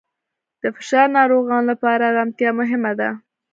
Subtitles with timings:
[0.61, 3.09] د فشار ناروغانو لپاره آرامتیا مهمه ده.